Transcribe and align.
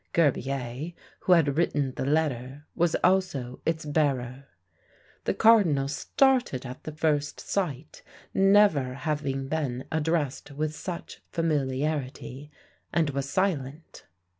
Gerbier, 0.13 0.95
who 1.19 1.33
had 1.33 1.57
written 1.57 1.91
the 1.93 2.05
letter, 2.07 2.65
was 2.73 2.95
also 3.03 3.61
its 3.67 3.85
bearer. 3.85 4.45
The 5.25 5.35
cardinal 5.35 5.87
started 5.87 6.65
at 6.65 6.85
the 6.85 6.91
first 6.91 7.39
sight, 7.39 8.01
never 8.33 8.95
having 8.95 9.47
been 9.47 9.85
addressed 9.91 10.49
with 10.49 10.73
such 10.75 11.21
familiarity, 11.29 12.49
and 12.91 13.11
was 13.11 13.29
silent. 13.29 14.07